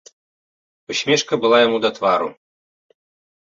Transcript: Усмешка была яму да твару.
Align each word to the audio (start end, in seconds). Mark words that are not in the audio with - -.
Усмешка 0.93 1.33
была 1.43 1.57
яму 1.67 1.77
да 1.85 1.93
твару. 1.99 2.29